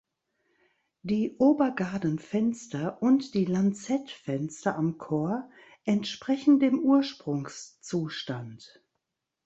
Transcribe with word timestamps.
Die 1.03 1.35
Obergadenfenster 1.37 3.03
und 3.03 3.35
die 3.35 3.45
Lanzettfenster 3.45 4.75
am 4.75 4.97
Chor 4.97 5.47
entsprechen 5.83 6.59
dem 6.59 6.79
Ursprungszustand. 6.79 8.83